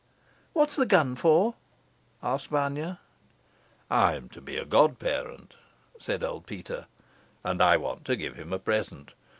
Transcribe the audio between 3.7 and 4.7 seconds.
"I am to be a